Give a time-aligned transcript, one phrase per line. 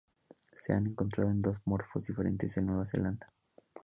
[0.55, 3.31] Se ha encontrado en dos morfos diferentes en Nueva Zelanda.